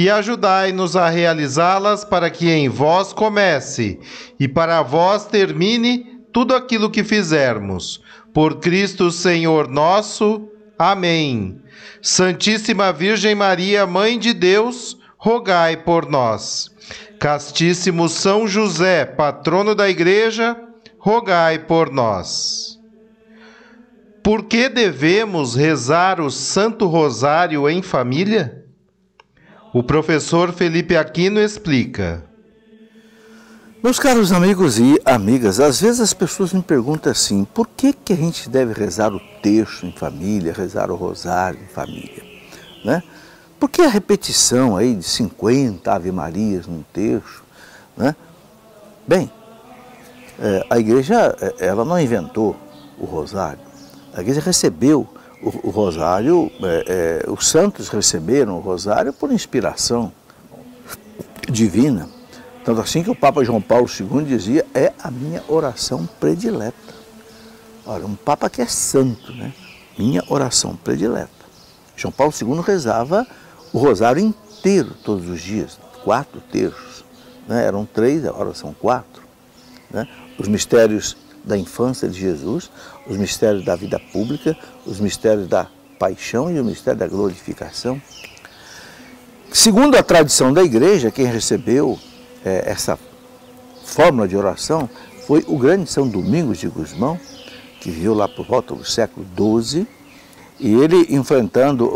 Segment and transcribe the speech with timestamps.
[0.00, 4.00] e ajudai-nos a realizá-las para que em vós comece
[4.40, 8.00] e para vós termine tudo aquilo que fizermos.
[8.32, 10.48] Por Cristo Senhor nosso.
[10.78, 11.60] Amém.
[12.00, 16.70] Santíssima Virgem Maria, Mãe de Deus, rogai por nós.
[17.18, 20.56] Castíssimo São José, patrono da Igreja,
[20.98, 22.78] rogai por nós.
[24.24, 28.59] Por que devemos rezar o Santo Rosário em família?
[29.72, 32.24] O professor Felipe Aquino explica.
[33.80, 38.12] Meus caros amigos e amigas, às vezes as pessoas me perguntam assim: por que, que
[38.12, 42.24] a gente deve rezar o texto em família, rezar o rosário em família?
[42.84, 43.00] Né?
[43.60, 47.44] Por que a repetição aí de 50 Ave Marias num texto?
[47.96, 48.16] Né?
[49.06, 49.30] Bem,
[50.40, 52.56] é, a igreja é, ela não inventou
[52.98, 53.60] o rosário,
[54.12, 55.08] a igreja recebeu
[55.42, 60.12] o, o rosário, é, é, os santos receberam o rosário por inspiração
[61.48, 62.08] divina.
[62.64, 66.76] Tanto assim que o Papa João Paulo II dizia, é a minha oração predileta.
[67.86, 69.52] Olha, um Papa que é santo, né?
[69.98, 71.30] Minha oração predileta.
[71.96, 73.26] João Paulo II rezava
[73.72, 77.04] o rosário inteiro todos os dias, quatro terços.
[77.48, 77.64] Né?
[77.64, 79.22] Eram três, agora são quatro.
[79.90, 80.06] Né?
[80.38, 82.70] Os mistérios da infância de Jesus,
[83.06, 84.56] os mistérios da vida pública,
[84.86, 85.66] os mistérios da
[85.98, 88.00] paixão e o mistério da glorificação.
[89.52, 91.98] Segundo a tradição da igreja, quem recebeu
[92.44, 92.98] é, essa
[93.84, 94.88] fórmula de oração
[95.26, 97.18] foi o grande São Domingos de Gusmão,
[97.80, 99.86] que viveu lá por volta do século XII,
[100.58, 101.88] e ele enfrentando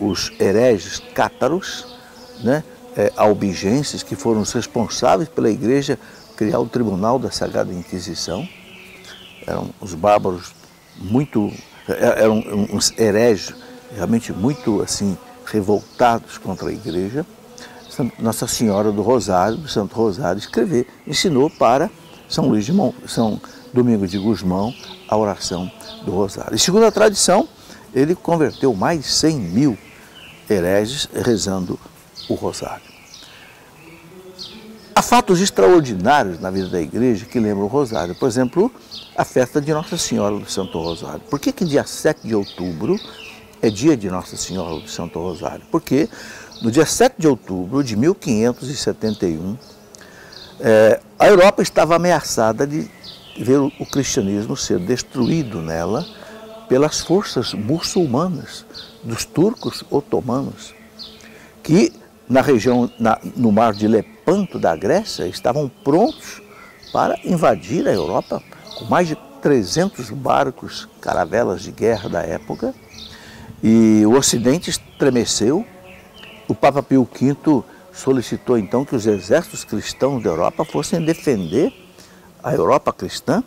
[0.00, 1.86] os hereges cátaros,
[2.42, 2.64] né,
[2.96, 5.98] é, albigenses, que foram os responsáveis pela igreja
[6.36, 8.48] criar o Tribunal da Sagrada Inquisição,
[9.48, 10.52] eram os bárbaros
[10.96, 11.50] muito,
[11.88, 13.54] eram uns hereges
[13.94, 15.16] realmente muito assim
[15.46, 17.24] revoltados contra a igreja.
[18.18, 21.90] Nossa Senhora do Rosário, do Santo Rosário, escrever, ensinou para
[22.28, 23.40] São Luís de Mont, São
[23.72, 24.72] Domingos de Gusmão
[25.08, 25.70] a oração
[26.04, 26.54] do Rosário.
[26.54, 27.48] E segundo a tradição,
[27.92, 29.78] ele converteu mais de 100 mil
[30.48, 31.78] hereges rezando
[32.28, 32.97] o Rosário.
[35.08, 38.14] Fatos extraordinários na vida da igreja que lembram o Rosário.
[38.14, 38.70] Por exemplo,
[39.16, 41.20] a festa de Nossa Senhora do Santo Rosário.
[41.30, 42.94] Por que, que dia 7 de outubro
[43.62, 45.64] é dia de Nossa Senhora do Santo Rosário?
[45.70, 46.10] Porque
[46.60, 49.56] no dia 7 de outubro de 1571,
[50.60, 52.86] é, a Europa estava ameaçada de
[53.40, 56.04] ver o cristianismo ser destruído nela
[56.68, 58.66] pelas forças muçulmanas
[59.02, 60.74] dos turcos otomanos,
[61.62, 61.94] que
[62.28, 63.88] na região, na, no mar de
[64.28, 66.42] Lepanto da Grécia, estavam prontos
[66.92, 68.42] para invadir a Europa
[68.76, 72.74] com mais de 300 barcos, caravelas de guerra da época,
[73.62, 75.64] e o Ocidente estremeceu.
[76.46, 81.72] O Papa Pio V solicitou então que os exércitos cristãos da Europa fossem defender
[82.44, 83.42] a Europa cristã,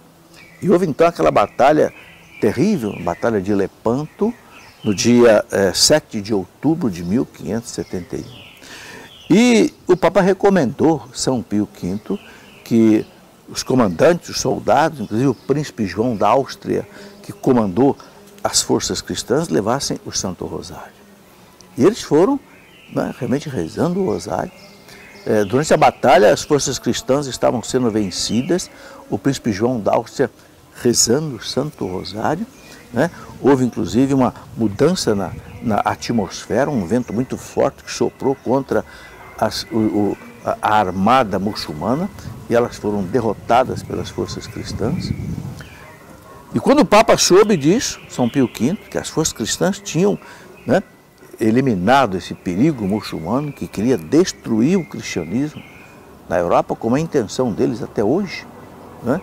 [0.63, 1.93] e houve então aquela batalha
[2.39, 4.33] terrível, Batalha de Lepanto,
[4.83, 8.50] no dia eh, 7 de outubro de 1571.
[9.33, 12.19] E o Papa recomendou São Pio V
[12.65, 13.05] que
[13.47, 16.85] os comandantes, os soldados, inclusive o príncipe João da Áustria,
[17.23, 17.97] que comandou
[18.43, 20.91] as forças cristãs, levassem o Santo Rosário.
[21.78, 22.37] E eles foram
[22.93, 24.51] né, realmente rezando o Rosário.
[25.25, 28.69] É, durante a batalha, as forças cristãs estavam sendo vencidas,
[29.09, 30.29] o príncipe João da Áustria
[30.81, 32.45] rezando o Santo Rosário.
[32.91, 33.09] Né?
[33.41, 35.31] Houve inclusive uma mudança na,
[35.61, 38.84] na atmosfera, um vento muito forte que soprou contra
[39.41, 42.08] as, o, o, a armada muçulmana
[42.47, 45.11] e elas foram derrotadas pelas forças cristãs.
[46.53, 50.20] E quando o Papa soube disso, São Pio V, que as forças cristãs tinham
[50.66, 50.84] né,
[51.40, 55.61] eliminado esse perigo muçulmano que queria destruir o cristianismo
[56.29, 58.46] na Europa, como é a intenção deles até hoje,
[59.03, 59.20] né,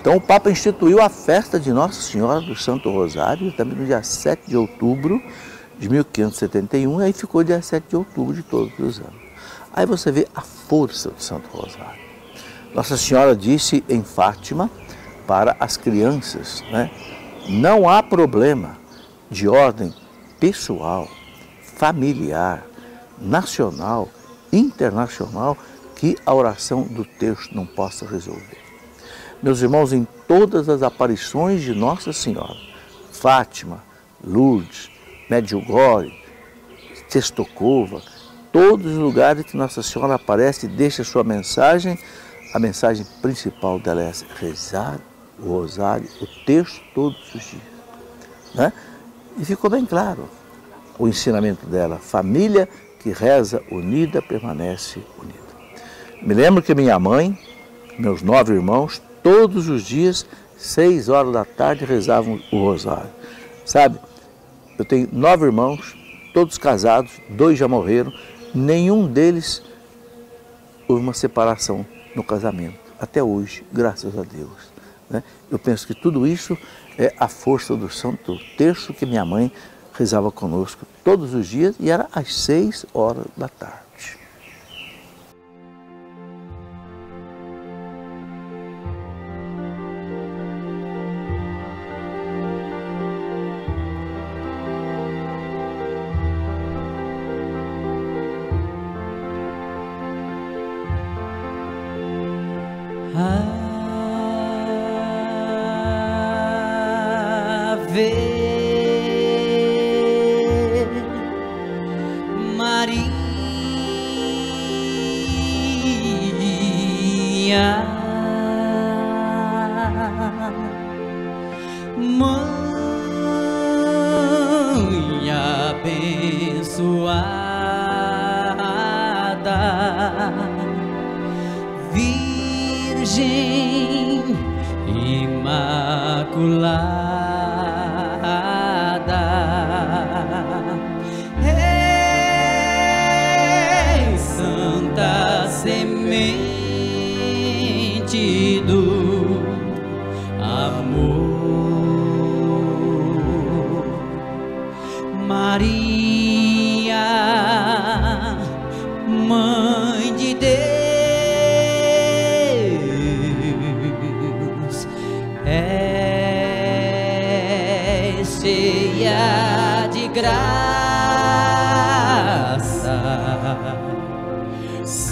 [0.00, 4.02] Então o Papa instituiu a festa de Nossa Senhora do Santo Rosário, também no dia
[4.02, 5.22] 7 de outubro
[5.78, 9.23] de 1571, e aí ficou dia 7 de outubro de todos os anos.
[9.74, 12.00] Aí você vê a força do Santo Rosário.
[12.72, 14.70] Nossa Senhora disse em Fátima
[15.26, 16.90] para as crianças, né?
[17.48, 18.78] Não há problema
[19.28, 19.92] de ordem
[20.38, 21.08] pessoal,
[21.60, 22.64] familiar,
[23.18, 24.08] nacional,
[24.52, 25.58] internacional
[25.96, 28.58] que a oração do texto não possa resolver.
[29.42, 32.56] Meus irmãos, em todas as aparições de Nossa Senhora,
[33.10, 33.82] Fátima,
[34.24, 34.88] Lourdes,
[35.28, 36.16] Medjugorje,
[37.08, 38.02] Testokova,
[38.54, 41.98] todos os lugares que Nossa Senhora aparece e deixa sua mensagem,
[42.54, 45.00] a mensagem principal dela é essa, rezar
[45.40, 47.62] o rosário, o texto todos os dias.
[48.54, 48.72] Né?
[49.36, 50.28] E ficou bem claro
[50.96, 52.68] o ensinamento dela, família
[53.00, 55.34] que reza unida permanece unida.
[56.22, 57.36] Me lembro que minha mãe,
[57.98, 60.24] meus nove irmãos, todos os dias,
[60.56, 63.10] seis horas da tarde, rezavam o rosário.
[63.64, 63.98] Sabe,
[64.78, 65.96] eu tenho nove irmãos,
[66.32, 68.12] todos casados, dois já morreram,
[68.54, 69.62] nenhum deles
[70.88, 71.84] houve uma separação
[72.14, 74.72] no casamento, até hoje, graças a Deus.
[75.10, 75.22] Né?
[75.50, 76.56] Eu penso que tudo isso
[76.98, 79.50] é a força do Santo Terço que minha mãe
[79.92, 83.83] rezava conosco todos os dias e era às seis horas da tarde.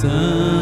[0.03, 0.62] sun.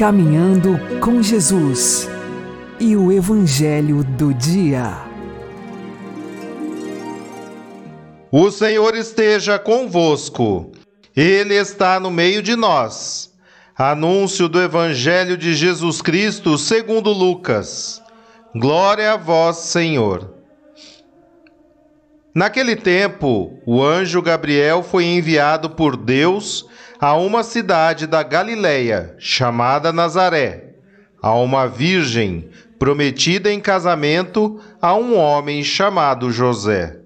[0.00, 2.08] Caminhando com Jesus
[2.80, 4.96] e o Evangelho do Dia.
[8.32, 10.72] O Senhor esteja convosco,
[11.14, 13.30] Ele está no meio de nós.
[13.76, 18.02] Anúncio do Evangelho de Jesus Cristo segundo Lucas.
[18.56, 20.32] Glória a vós, Senhor.
[22.34, 26.69] Naquele tempo, o anjo Gabriel foi enviado por Deus
[27.00, 30.74] a uma cidade da Galileia, chamada Nazaré,
[31.22, 37.00] a uma virgem prometida em casamento a um homem chamado José.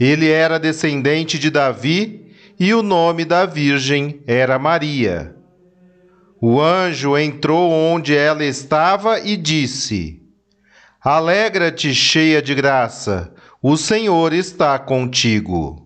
[0.00, 5.36] Ele era descendente de Davi e o nome da virgem era Maria.
[6.40, 10.20] O anjo entrou onde ela estava e disse:
[11.00, 13.32] Alegra-te, cheia de graça,
[13.62, 15.85] o Senhor está contigo.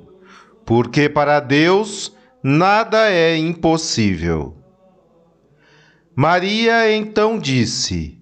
[0.65, 4.55] porque para Deus nada é impossível.
[6.15, 8.19] Maria então disse: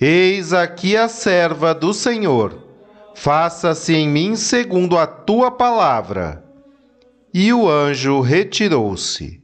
[0.00, 2.62] Eis aqui a serva do Senhor,
[3.14, 6.44] faça-se em mim segundo a tua palavra.
[7.34, 9.41] E o anjo retirou-se.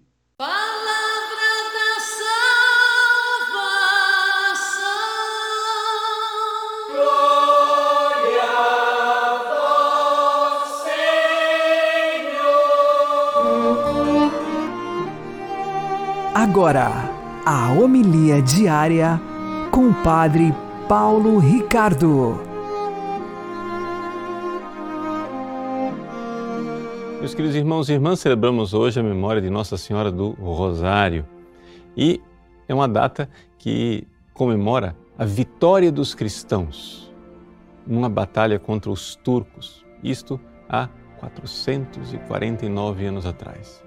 [16.59, 16.91] Agora,
[17.47, 19.21] a homilia diária
[19.71, 20.53] com o Padre
[20.89, 22.41] Paulo Ricardo.
[27.21, 31.25] Meus queridos irmãos e irmãs, celebramos hoje a memória de Nossa Senhora do Rosário.
[31.97, 32.21] E
[32.67, 37.15] é uma data que comemora a vitória dos cristãos
[37.87, 40.89] numa batalha contra os turcos, isto há
[41.21, 43.81] 449 anos atrás.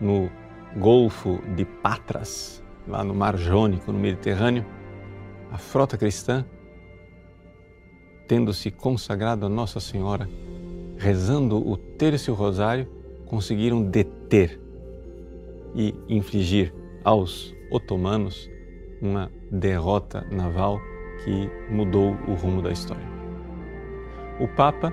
[0.00, 0.30] No
[0.76, 4.64] Golfo de Patras, lá no Mar Jônico, no Mediterrâneo,
[5.50, 6.44] a frota cristã,
[8.26, 10.28] tendo se consagrado a Nossa Senhora,
[10.96, 12.88] rezando o terço rosário,
[13.26, 14.60] conseguiram deter
[15.74, 18.50] e infligir aos otomanos
[19.00, 20.80] uma derrota naval
[21.24, 23.06] que mudou o rumo da história.
[24.40, 24.92] O Papa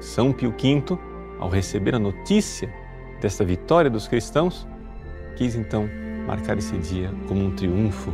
[0.00, 0.98] São Pio V,
[1.38, 2.72] ao receber a notícia
[3.20, 4.66] desta vitória dos cristãos,
[5.38, 5.88] quis então
[6.26, 8.12] marcar esse dia como um triunfo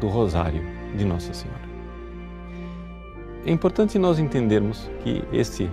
[0.00, 0.62] do Rosário
[0.96, 1.60] de Nossa Senhora.
[3.44, 5.70] É importante nós entendermos que esse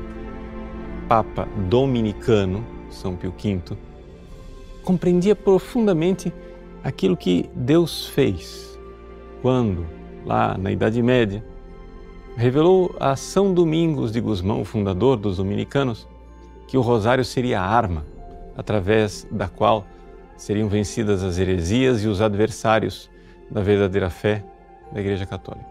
[1.07, 3.77] Papa dominicano, São Pio V,
[4.83, 6.33] compreendia profundamente
[6.83, 8.77] aquilo que Deus fez
[9.41, 9.85] quando,
[10.25, 11.43] lá na Idade Média,
[12.35, 16.05] revelou a São Domingos de Gusmão, fundador dos dominicanos,
[16.67, 18.05] que o rosário seria a arma
[18.57, 19.85] através da qual
[20.41, 23.11] seriam vencidas as heresias e os adversários
[23.51, 24.43] da verdadeira fé
[24.91, 25.69] da Igreja Católica.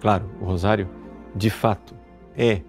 [0.00, 0.88] Claro, o Rosário,
[1.34, 1.94] de fato,
[2.34, 2.62] é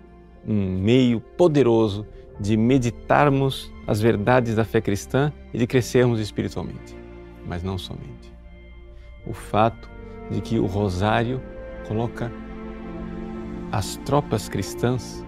[0.45, 2.05] um meio poderoso
[2.37, 6.93] de meditarmos as verdades da fé cristã e de crescermos espiritualmente,
[7.45, 8.29] mas não somente.
[9.25, 9.89] O fato
[10.29, 11.41] de que o Rosário
[11.87, 12.29] coloca
[13.71, 15.25] as tropas cristãs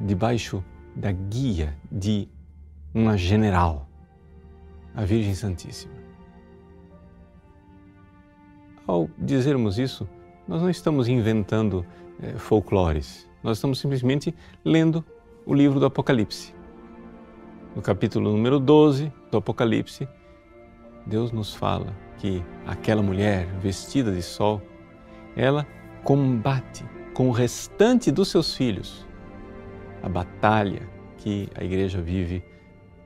[0.00, 0.62] debaixo
[0.94, 2.28] da guia de
[2.94, 3.89] uma general
[4.94, 5.92] a Virgem Santíssima.
[8.86, 10.08] Ao dizermos isso,
[10.48, 11.86] nós não estamos inventando
[12.20, 15.04] é, folclores, nós estamos simplesmente lendo
[15.46, 16.54] o livro do Apocalipse.
[17.74, 20.08] No capítulo número 12 do Apocalipse,
[21.06, 24.60] Deus nos fala que aquela mulher vestida de sol,
[25.36, 25.66] ela
[26.04, 29.06] combate com o restante dos seus filhos
[30.02, 32.42] a batalha que a igreja vive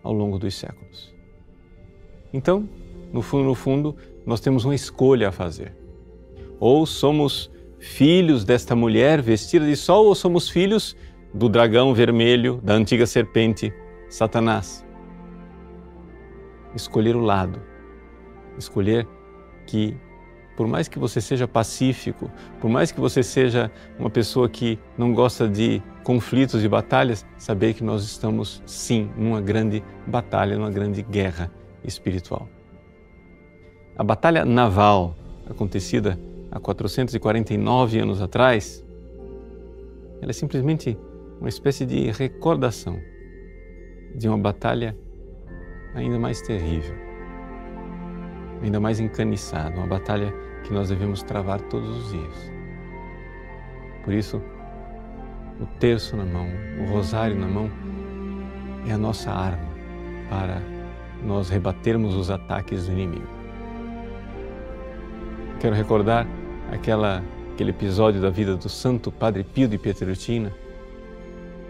[0.03, 1.14] ao longo dos séculos.
[2.35, 2.69] Então,
[3.13, 5.73] no fundo, no fundo, nós temos uma escolha a fazer.
[6.59, 7.49] Ou somos
[7.79, 10.97] filhos desta mulher vestida de sol, ou somos filhos
[11.33, 13.73] do dragão vermelho, da antiga serpente,
[14.09, 14.85] Satanás.
[16.75, 17.63] Escolher o lado,
[18.59, 19.07] escolher
[19.65, 19.97] que
[20.57, 22.29] por mais que você seja pacífico,
[22.61, 27.75] por mais que você seja uma pessoa que não gosta de conflitos e batalhas, saber
[27.75, 31.49] que nós estamos sim numa grande batalha, numa grande guerra
[31.85, 32.49] espiritual.
[33.97, 35.15] A batalha naval
[35.49, 36.19] acontecida
[36.51, 38.85] há 449 anos atrás,
[40.21, 40.97] ela é simplesmente
[41.39, 42.99] uma espécie de recordação
[44.15, 44.97] de uma batalha
[45.95, 46.95] ainda mais terrível,
[48.63, 50.33] ainda mais encaniçada, uma batalha
[50.65, 52.53] que nós devemos travar todos os dias.
[54.05, 54.41] Por isso,
[55.61, 56.49] o terço na mão,
[56.81, 57.71] o rosário na mão,
[58.87, 59.69] é a nossa arma
[60.29, 60.74] para
[61.25, 63.27] nós rebatermos os ataques do inimigo.
[65.61, 66.27] Quero recordar
[66.71, 70.53] aquela, aquele episódio da vida do Santo Padre Pio de Pietrelcina,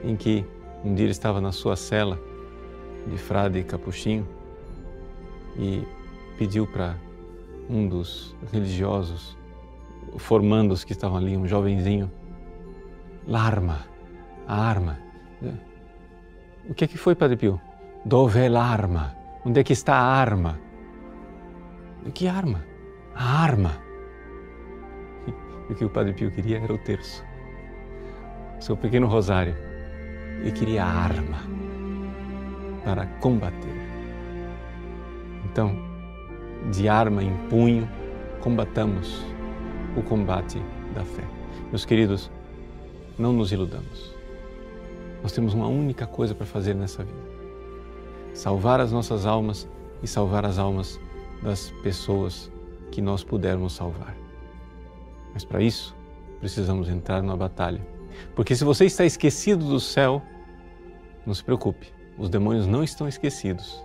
[0.02, 0.44] em que
[0.84, 2.18] um dia ele estava na sua cela
[3.06, 4.26] de frade capuchinho
[5.56, 5.86] e
[6.36, 6.96] pediu para
[7.70, 9.36] um dos religiosos
[10.18, 12.10] formandos que estavam ali, um jovenzinho,
[13.26, 13.86] l'arma,
[14.46, 14.98] a arma.
[16.68, 17.60] O que é que foi, Padre Pio?
[18.04, 19.23] Dove l'arma?
[19.46, 20.58] Onde é que está a arma?
[22.14, 22.64] Que arma?
[23.14, 23.72] A arma.
[25.68, 27.24] E o que o Padre Pio queria era o terço.
[28.60, 29.56] Seu pequeno rosário.
[30.40, 31.38] Ele queria a arma
[32.84, 33.74] para combater.
[35.44, 35.74] Então,
[36.70, 37.88] de arma em punho,
[38.40, 39.24] combatamos
[39.96, 40.60] o combate
[40.94, 41.24] da fé.
[41.70, 42.30] Meus queridos,
[43.18, 44.14] não nos iludamos.
[45.22, 47.33] Nós temos uma única coisa para fazer nessa vida:
[48.34, 49.68] salvar as nossas almas
[50.02, 51.00] e salvar as almas
[51.42, 52.52] das pessoas
[52.90, 54.14] que nós pudermos salvar.
[55.32, 55.96] Mas para isso,
[56.40, 57.80] precisamos entrar numa batalha.
[58.34, 60.22] Porque se você está esquecido do céu,
[61.24, 63.82] não se preocupe, os demônios não estão esquecidos.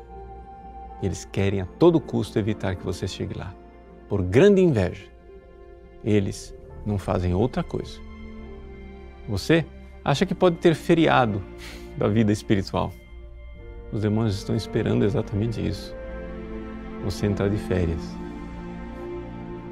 [1.01, 3.55] Eles querem a todo custo evitar que você chegue lá.
[4.07, 5.07] Por grande inveja,
[6.03, 6.53] eles
[6.85, 7.99] não fazem outra coisa.
[9.27, 9.65] Você
[10.03, 11.41] acha que pode ter feriado
[11.97, 12.91] da vida espiritual.
[13.91, 15.95] Os demônios estão esperando exatamente isso.
[17.03, 18.01] Você entrar de férias,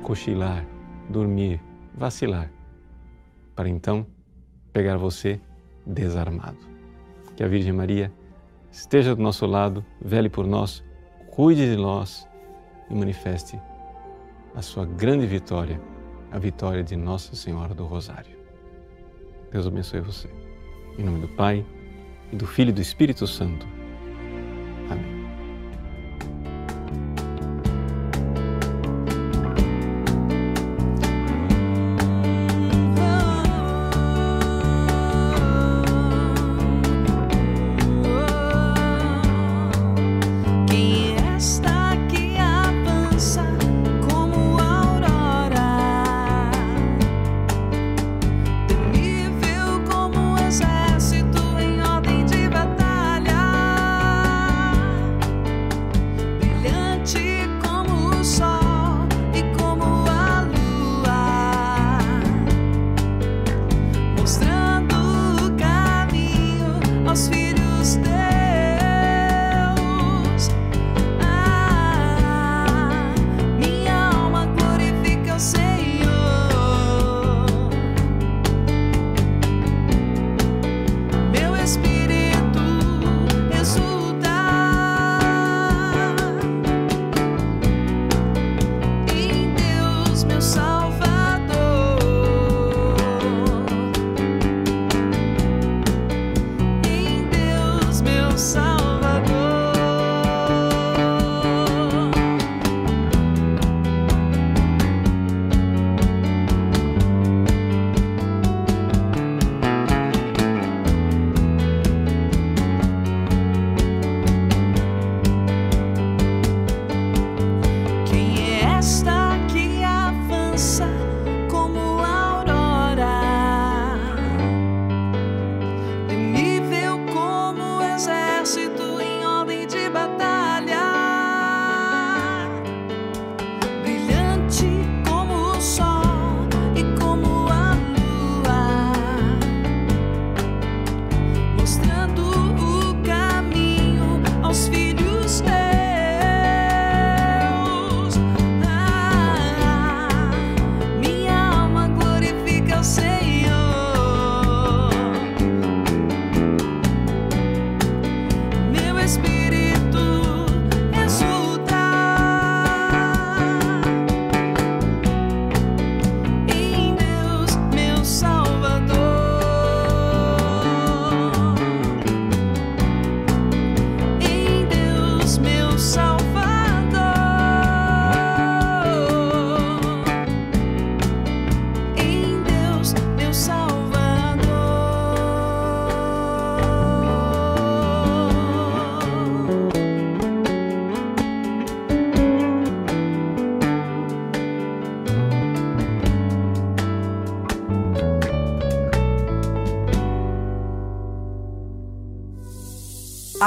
[0.01, 0.65] cochilar,
[1.09, 1.61] dormir,
[1.93, 2.51] vacilar,
[3.55, 4.05] para então
[4.71, 5.39] pegar você
[5.85, 6.57] desarmado.
[7.35, 8.11] Que a Virgem Maria
[8.71, 10.83] esteja do nosso lado, vele por nós
[11.37, 12.27] cuide de nós
[12.89, 13.61] e manifeste
[14.55, 15.79] a sua grande vitória,
[16.31, 18.35] a vitória de Nossa Senhora do Rosário.
[19.51, 20.27] Deus abençoe você.
[20.97, 21.63] Em nome do Pai,
[22.33, 23.67] e do Filho e do Espírito Santo.
[24.89, 25.16] Amém.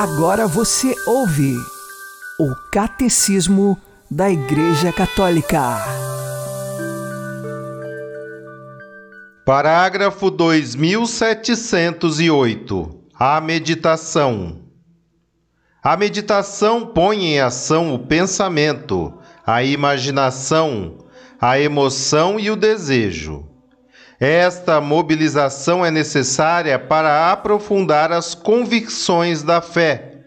[0.03, 1.55] Agora você ouve
[2.39, 3.79] o Catecismo
[4.11, 5.61] da Igreja Católica.
[9.45, 12.99] Parágrafo 2708.
[13.15, 14.63] A meditação.
[15.83, 19.13] A meditação põe em ação o pensamento,
[19.47, 20.97] a imaginação,
[21.39, 23.50] a emoção e o desejo.
[24.21, 30.19] Esta mobilização é necessária para aprofundar as convicções da fé,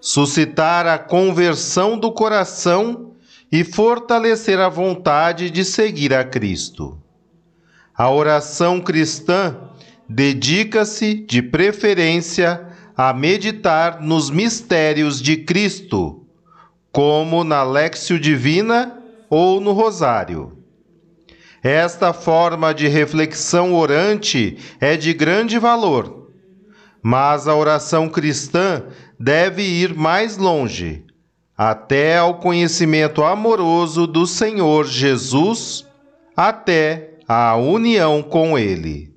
[0.00, 3.16] suscitar a conversão do coração
[3.50, 6.96] e fortalecer a vontade de seguir a Cristo.
[7.98, 9.56] A oração cristã
[10.08, 16.24] dedica-se, de preferência, a meditar nos mistérios de Cristo,
[16.92, 20.61] como na Lexio Divina ou no Rosário.
[21.62, 26.28] Esta forma de reflexão orante é de grande valor,
[27.00, 28.82] mas a oração cristã
[29.18, 31.04] deve ir mais longe,
[31.56, 35.86] até ao conhecimento amoroso do Senhor Jesus,
[36.36, 39.11] até a união com Ele.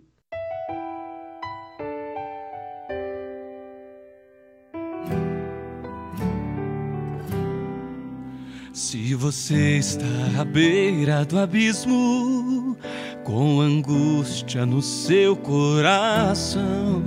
[8.75, 10.03] Se você está
[10.37, 12.75] à beira do abismo,
[13.23, 17.01] com angústia no seu coração,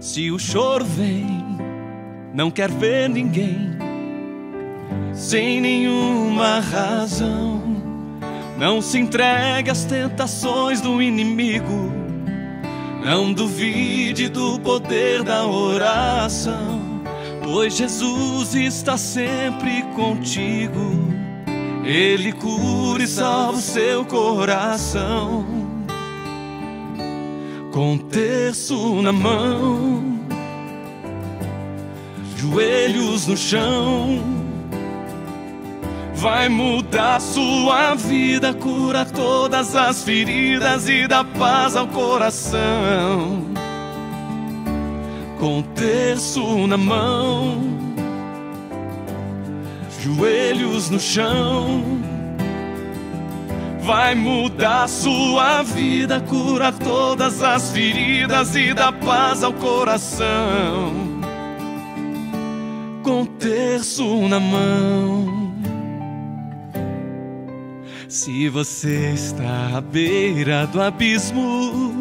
[0.00, 1.44] se o choro vem,
[2.32, 3.68] não quer ver ninguém,
[5.12, 7.62] sem nenhuma razão,
[8.56, 11.92] não se entregue às tentações do inimigo,
[13.04, 16.77] não duvide do poder da oração
[17.50, 20.92] pois Jesus está sempre contigo.
[21.82, 25.46] Ele cura e salva o seu coração.
[27.72, 30.20] Com terço na mão,
[32.36, 34.20] joelhos no chão,
[36.14, 43.47] vai mudar sua vida, cura todas as feridas e dá paz ao coração
[45.38, 47.62] com terço na mão,
[50.00, 51.98] joelhos no chão.
[53.82, 60.92] Vai mudar sua vida, cura todas as feridas e dá paz ao coração.
[63.02, 65.54] Com terço na mão.
[68.08, 71.97] Se você está à beira do abismo,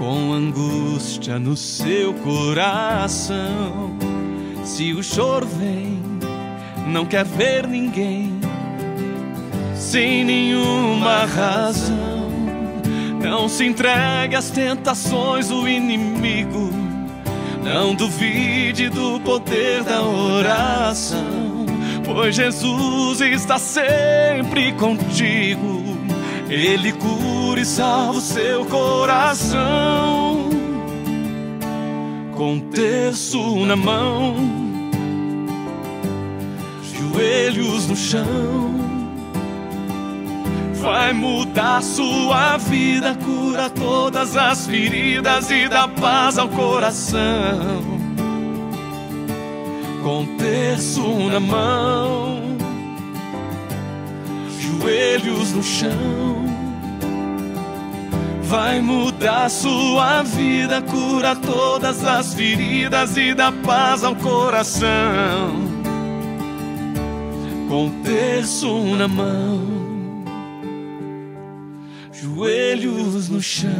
[0.00, 3.94] com angústia no seu coração.
[4.64, 6.00] Se o choro vem,
[6.86, 8.40] não quer ver ninguém,
[9.74, 12.30] sem nenhuma razão.
[13.22, 16.70] Não se entregue às tentações do inimigo,
[17.62, 21.66] não duvide do poder da oração,
[22.06, 25.90] pois Jesus está sempre contigo
[26.50, 30.48] ele cura e salva o seu coração.
[32.34, 34.34] Com terço na mão,
[36.82, 38.80] joelhos no chão.
[40.76, 47.82] Vai mudar sua vida, cura todas as feridas e dá paz ao coração.
[50.02, 52.40] Com terço na mão
[54.80, 56.39] joelhos no chão.
[58.50, 65.54] Vai mudar sua vida, cura todas as feridas e dá paz ao coração.
[67.68, 70.24] Com terço na mão,
[72.12, 73.70] joelhos no chão.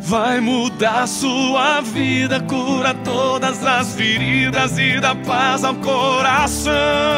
[0.00, 7.16] Vai mudar sua vida, cura todas as feridas e dá paz ao coração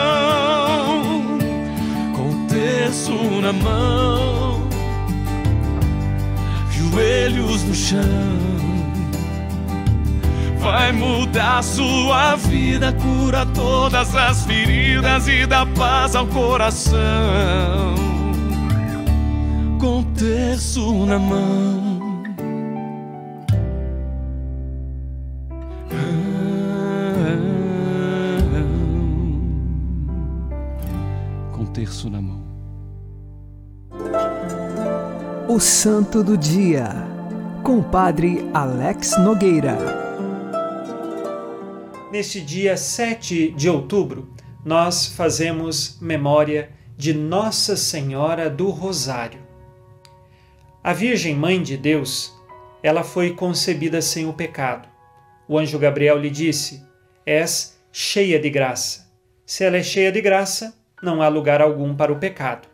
[2.89, 3.13] terço
[3.43, 4.48] na mão,
[6.99, 8.01] joelhos no chão.
[10.59, 17.95] Vai mudar sua vida, cura todas as feridas e dá paz ao coração.
[19.81, 21.89] Com terço na mão.
[31.75, 32.48] terço na mão.
[35.51, 36.91] O Santo do Dia,
[37.65, 39.79] com o Padre Alex Nogueira.
[42.13, 44.29] Neste dia 7 de outubro,
[44.63, 49.41] nós fazemos memória de Nossa Senhora do Rosário.
[50.85, 52.31] A Virgem Mãe de Deus,
[52.83, 54.87] ela foi concebida sem o pecado.
[55.49, 56.83] O anjo Gabriel lhe disse:
[57.25, 59.11] És cheia de graça.
[59.47, 62.69] Se ela é cheia de graça, não há lugar algum para o pecado.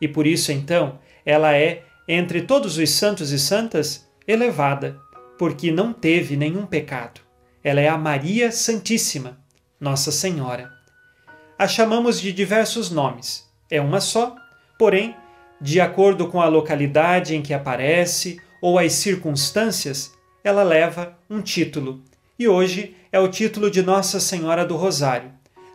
[0.00, 4.98] E por isso, então, ela é, entre todos os santos e santas, elevada,
[5.38, 7.20] porque não teve nenhum pecado.
[7.62, 9.38] Ela é a Maria Santíssima,
[9.78, 10.72] Nossa Senhora.
[11.56, 13.48] A chamamos de diversos nomes.
[13.70, 14.34] É uma só,
[14.76, 15.14] porém,
[15.60, 22.02] de acordo com a localidade em que aparece ou as circunstâncias, ela leva um título.
[22.36, 25.30] E hoje é o título de Nossa Senhora do Rosário,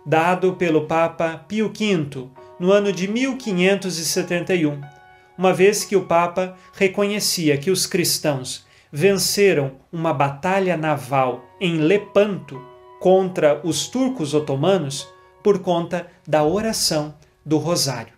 [0.06, 2.28] dado pelo Papa Pio V
[2.60, 4.94] no ano de 1571,
[5.38, 12.62] uma vez que o Papa reconhecia que os cristãos venceram uma batalha naval em Lepanto
[13.00, 15.08] contra os turcos otomanos
[15.43, 17.13] por conta da oração
[17.45, 18.13] do Rosário.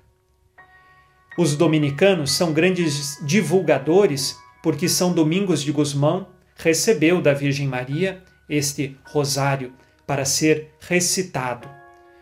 [1.37, 8.97] Os dominicanos são grandes divulgadores porque São Domingos de Gusmão recebeu da Virgem Maria este
[9.05, 9.73] rosário
[10.05, 11.69] para ser recitado.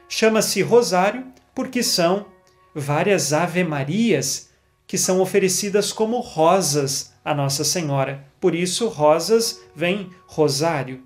[0.09, 2.25] Chama-se rosário porque são
[2.73, 4.49] várias Ave-Marias
[4.87, 8.25] que são oferecidas como rosas a Nossa Senhora.
[8.39, 11.03] Por isso, rosas vem rosário.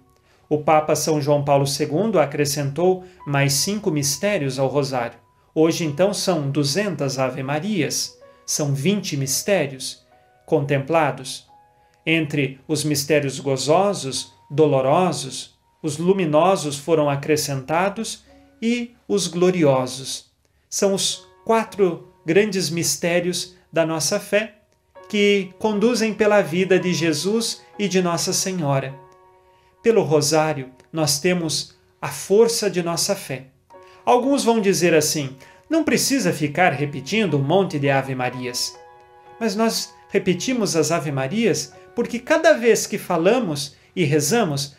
[0.49, 5.17] O Papa São João Paulo II acrescentou mais cinco mistérios ao rosário.
[5.53, 10.05] Hoje, então, são 200 Ave-Marias, são 20 mistérios
[10.45, 11.47] contemplados.
[12.05, 18.23] Entre os mistérios gozosos, dolorosos, os luminosos foram acrescentados
[18.61, 20.25] e os gloriosos.
[20.69, 24.55] São os quatro grandes mistérios da nossa fé
[25.09, 28.93] que conduzem pela vida de Jesus e de Nossa Senhora.
[29.81, 33.47] Pelo Rosário, nós temos a força de nossa fé.
[34.05, 35.35] Alguns vão dizer assim:
[35.69, 38.77] não precisa ficar repetindo um monte de Ave-Marias.
[39.39, 44.75] Mas nós repetimos as Ave-Marias porque cada vez que falamos e rezamos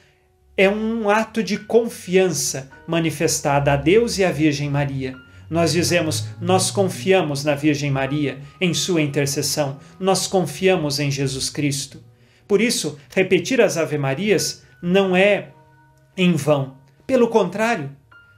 [0.56, 5.16] é um ato de confiança manifestada a Deus e à Virgem Maria.
[5.50, 12.00] Nós dizemos, nós confiamos na Virgem Maria, em sua intercessão, nós confiamos em Jesus Cristo.
[12.46, 15.48] Por isso, repetir as Ave-Marias não é
[16.16, 16.76] em vão.
[17.04, 17.90] Pelo contrário,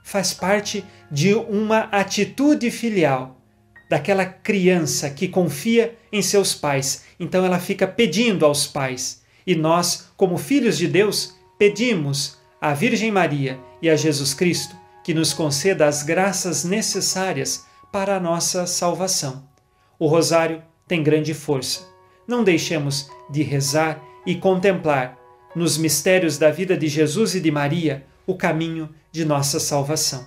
[0.03, 3.39] faz parte de uma atitude filial
[3.87, 7.03] daquela criança que confia em seus pais.
[7.19, 9.21] Então ela fica pedindo aos pais.
[9.45, 15.13] E nós, como filhos de Deus, pedimos à Virgem Maria e a Jesus Cristo que
[15.13, 19.47] nos conceda as graças necessárias para a nossa salvação.
[19.99, 21.87] O rosário tem grande força.
[22.27, 25.17] Não deixemos de rezar e contemplar
[25.55, 30.25] nos mistérios da vida de Jesus e de Maria o caminho de nossa salvação.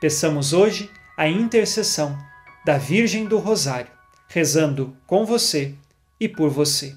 [0.00, 2.16] Peçamos hoje a intercessão
[2.64, 3.90] da Virgem do Rosário,
[4.28, 5.74] rezando com você
[6.18, 6.94] e por você.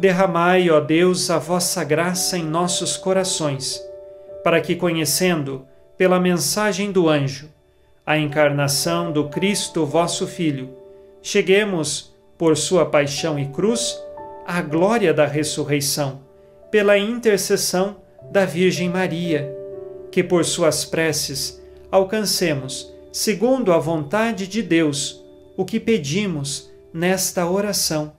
[0.00, 3.78] Derramai, ó Deus, a vossa graça em nossos corações,
[4.42, 5.66] para que, conhecendo,
[5.98, 7.50] pela mensagem do anjo,
[8.06, 10.70] a encarnação do Cristo, vosso Filho,
[11.20, 14.02] cheguemos, por sua paixão e cruz,
[14.46, 16.22] à glória da ressurreição,
[16.70, 17.98] pela intercessão
[18.32, 19.54] da Virgem Maria,
[20.10, 25.22] que por suas preces alcancemos, segundo a vontade de Deus,
[25.58, 28.18] o que pedimos nesta oração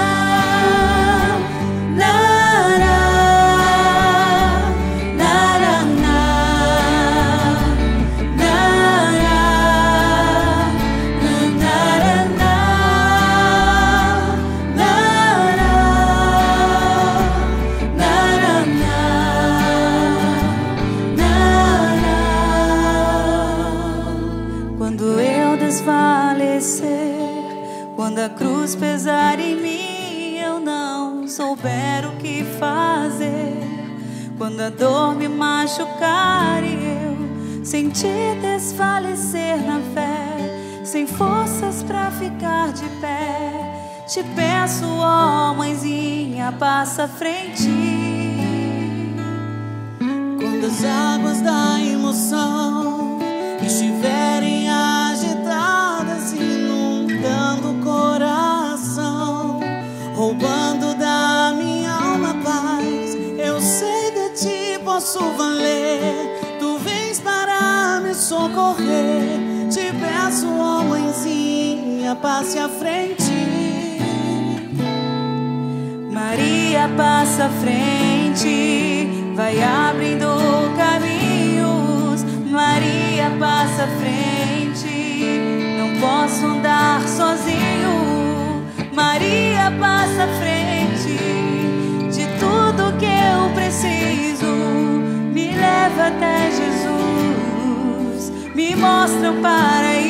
[34.37, 42.71] Quando a dor me machucar e eu sentir desfalecer na fé, sem forças para ficar
[42.73, 43.51] de pé,
[44.07, 47.69] Te peço, ó mãezinha, passa à frente.
[50.39, 53.19] Quando as águas da emoção
[53.65, 54.40] estiverem
[72.11, 73.31] mãezinha, passe à frente.
[76.11, 80.27] Maria passa à frente, vai abrindo
[80.77, 82.23] caminhos.
[82.49, 85.23] Maria passa à frente,
[85.77, 88.63] não posso andar sozinho.
[88.93, 91.17] Maria passa à frente,
[92.11, 94.45] de tudo que eu preciso,
[95.33, 100.00] me leva até Jesus, me mostra o paraíso.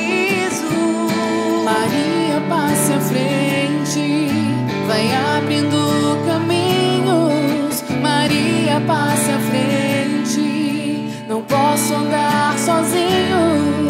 [5.01, 7.83] Vai abrindo caminhos.
[8.01, 13.81] Maria passa à frente, não posso andar sozinho.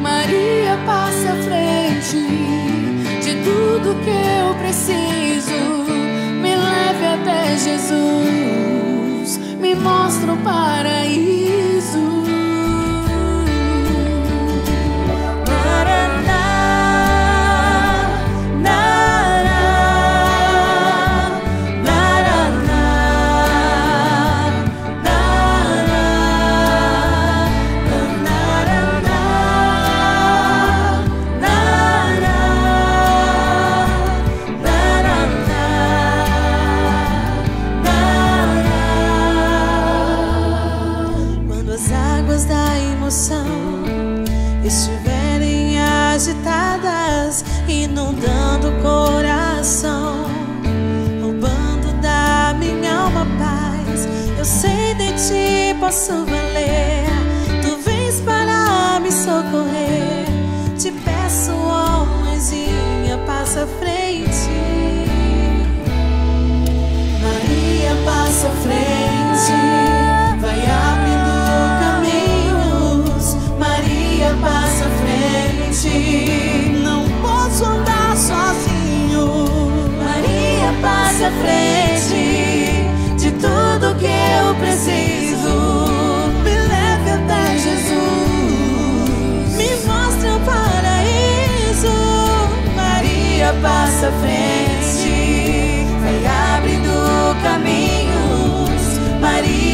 [0.00, 2.16] Maria passa à frente,
[3.22, 5.84] de tudo que eu preciso.
[6.42, 11.57] Me leve até Jesus, me mostra o paraíso.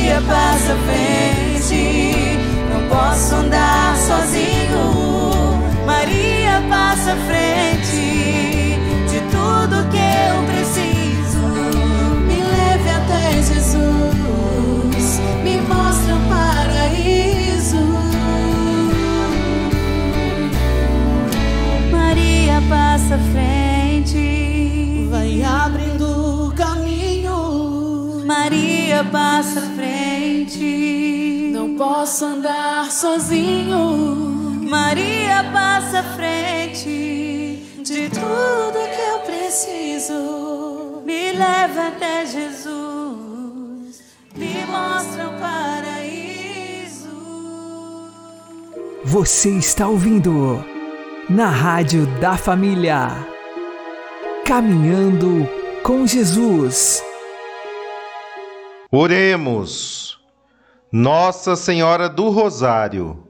[0.04, 2.38] Maria passa frente,
[2.68, 5.58] não posso andar sozinho.
[5.86, 7.73] Maria passa frente,
[30.54, 31.50] frente.
[31.52, 34.24] Não posso andar sozinho.
[34.62, 41.02] Maria passa à frente de tudo que eu preciso.
[41.04, 44.02] Me leva até Jesus,
[44.34, 47.10] me mostra o paraíso.
[49.04, 50.64] Você está ouvindo
[51.28, 53.08] na Rádio da Família.
[54.44, 55.48] Caminhando
[55.82, 57.02] com Jesus.
[58.90, 60.13] Oremos.
[60.96, 63.26] Nossa Senhora do Rosário,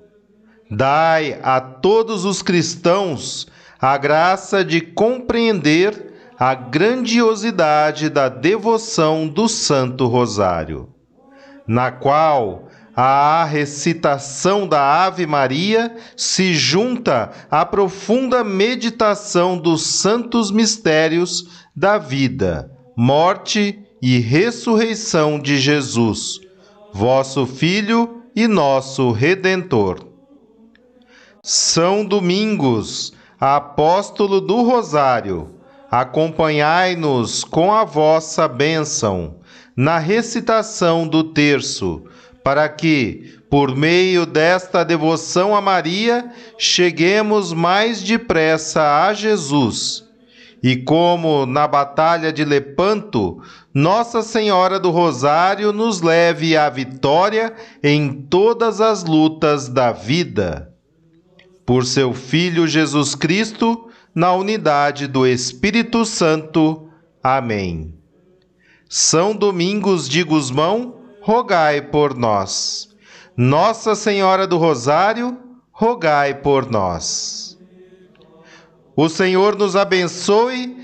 [0.70, 3.46] dai a todos os cristãos
[3.80, 10.90] a graça de compreender a grandiosidade da devoção do Santo Rosário,
[11.66, 21.64] na qual a recitação da Ave Maria se junta à profunda meditação dos santos mistérios
[21.74, 26.43] da vida, morte e ressurreição de Jesus,
[26.94, 29.98] vosso Filho e nosso Redentor.
[31.42, 35.56] São Domingos, apóstolo do Rosário,
[35.90, 39.38] acompanhai-nos com a vossa bênção
[39.76, 42.04] na recitação do terço,
[42.44, 50.04] para que, por meio desta devoção a Maria, cheguemos mais depressa a Jesus.
[50.62, 53.42] E como na batalha de Lepanto,
[53.74, 57.52] Nossa Senhora do Rosário nos leve à vitória
[57.82, 60.72] em todas as lutas da vida.
[61.66, 66.88] Por seu Filho Jesus Cristo, na unidade do Espírito Santo.
[67.20, 67.92] Amém.
[68.88, 72.94] São Domingos de Gusmão, rogai por nós.
[73.36, 75.36] Nossa Senhora do Rosário,
[75.72, 77.58] rogai por nós.
[78.94, 80.83] O Senhor nos abençoe,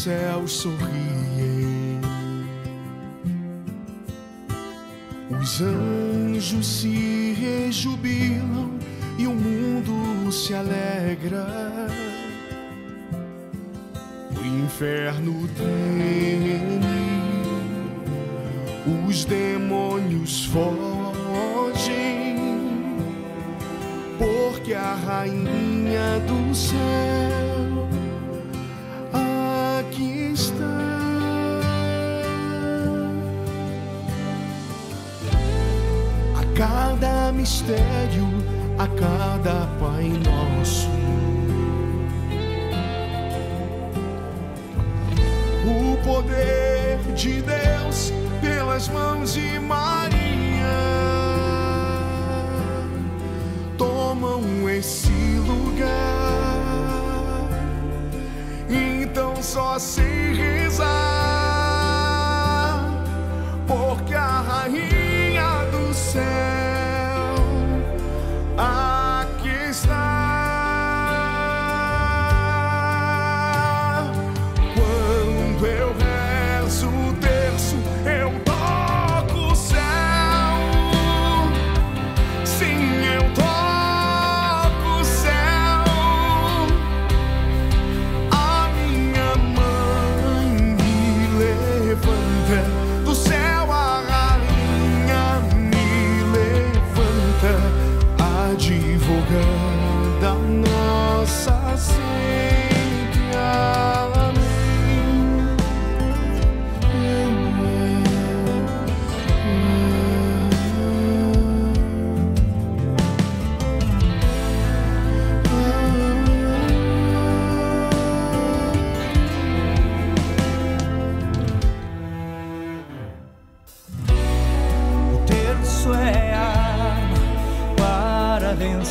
[0.00, 2.00] Céus sorriem,
[5.38, 8.78] os anjos se rejubilam
[9.18, 11.46] e o mundo se alegra.
[14.30, 16.80] O inferno treme,
[19.06, 20.80] os demônios fogem
[24.18, 27.29] porque a rainha do céu
[37.40, 38.28] mistério,
[38.78, 40.90] a cada Pai Nosso.
[45.64, 48.12] O poder de Deus
[48.42, 50.18] pelas mãos de Maria
[53.78, 55.10] tomam esse
[55.46, 55.88] lugar.
[58.68, 60.09] Então só sei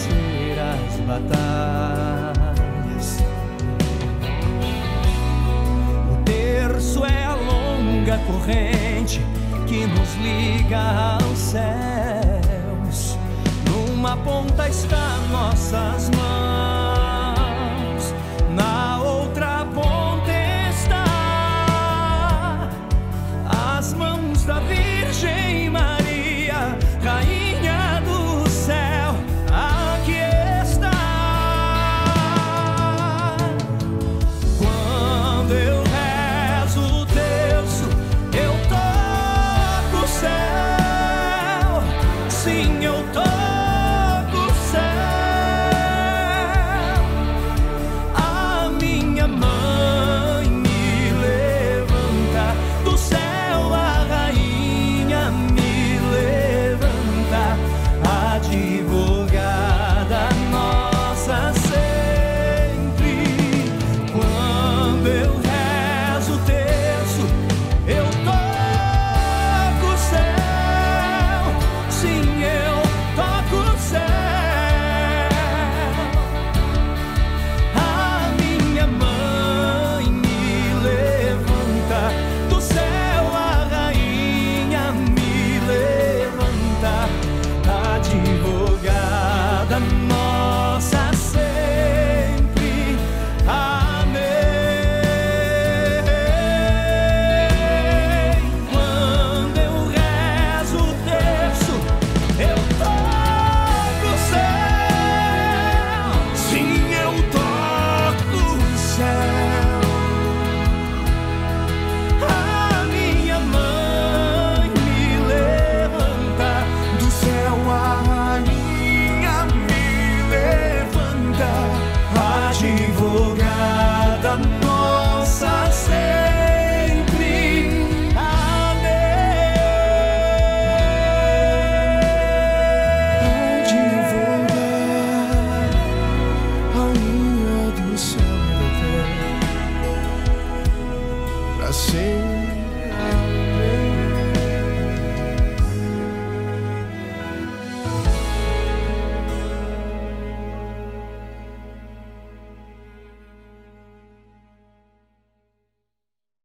[0.10, 2.40] vencer as batalhas.
[6.12, 9.22] O terço é a longa corrente
[9.68, 13.18] que nos liga aos céus.
[13.70, 16.49] Numa ponta está nossas mãos,